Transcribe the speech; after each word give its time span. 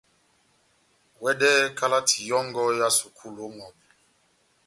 Wɛdɛhɛ 1.21 1.63
kalati 1.77 2.17
yɔ́ngɔ 2.29 2.63
ya 2.79 2.87
sukulu 2.97 3.41
ó 3.45 3.49
ŋʼhɔbɛ. 3.55 3.67